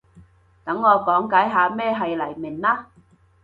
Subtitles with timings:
[0.65, 2.87] 等我講解下咩係黎明啦